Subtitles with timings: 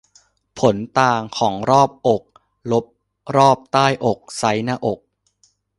[0.59, 2.23] ผลต่างของรอบอก
[2.71, 2.85] ลบ
[3.35, 4.99] รอบใต้อก ไซซ์หน้าอก